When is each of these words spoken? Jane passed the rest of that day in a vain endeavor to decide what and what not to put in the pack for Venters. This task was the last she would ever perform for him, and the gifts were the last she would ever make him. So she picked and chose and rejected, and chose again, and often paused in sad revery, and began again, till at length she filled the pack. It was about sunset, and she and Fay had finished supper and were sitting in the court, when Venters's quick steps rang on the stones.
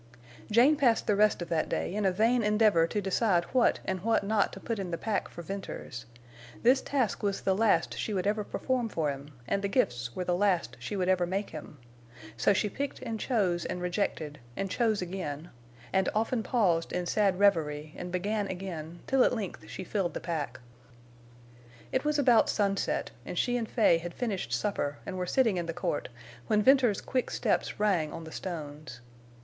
Jane 0.49 0.77
passed 0.77 1.05
the 1.05 1.15
rest 1.15 1.43
of 1.43 1.49
that 1.49 1.69
day 1.69 1.93
in 1.93 2.05
a 2.07 2.11
vain 2.11 2.41
endeavor 2.41 2.87
to 2.87 3.01
decide 3.03 3.43
what 3.53 3.81
and 3.85 3.99
what 4.01 4.23
not 4.23 4.51
to 4.53 4.59
put 4.59 4.79
in 4.79 4.89
the 4.89 4.97
pack 4.97 5.27
for 5.29 5.43
Venters. 5.43 6.07
This 6.63 6.81
task 6.81 7.21
was 7.21 7.41
the 7.41 7.55
last 7.55 7.95
she 7.99 8.11
would 8.11 8.25
ever 8.25 8.43
perform 8.43 8.89
for 8.89 9.11
him, 9.11 9.27
and 9.47 9.61
the 9.61 9.67
gifts 9.67 10.15
were 10.15 10.23
the 10.23 10.33
last 10.35 10.75
she 10.79 10.95
would 10.95 11.07
ever 11.07 11.27
make 11.27 11.51
him. 11.51 11.77
So 12.35 12.51
she 12.51 12.67
picked 12.67 12.99
and 13.03 13.19
chose 13.19 13.63
and 13.63 13.79
rejected, 13.79 14.39
and 14.57 14.71
chose 14.71 15.03
again, 15.03 15.51
and 15.93 16.09
often 16.15 16.41
paused 16.41 16.91
in 16.91 17.05
sad 17.05 17.37
revery, 17.37 17.93
and 17.95 18.11
began 18.11 18.47
again, 18.47 19.01
till 19.05 19.23
at 19.23 19.35
length 19.35 19.65
she 19.69 19.83
filled 19.83 20.15
the 20.15 20.19
pack. 20.19 20.59
It 21.91 22.03
was 22.03 22.17
about 22.17 22.49
sunset, 22.49 23.11
and 23.23 23.37
she 23.37 23.55
and 23.55 23.69
Fay 23.69 23.99
had 23.99 24.15
finished 24.15 24.51
supper 24.51 24.97
and 25.05 25.15
were 25.19 25.27
sitting 25.27 25.57
in 25.57 25.67
the 25.67 25.73
court, 25.73 26.09
when 26.47 26.63
Venters's 26.63 27.01
quick 27.01 27.29
steps 27.29 27.79
rang 27.79 28.11
on 28.11 28.23
the 28.23 28.31
stones. 28.31 28.99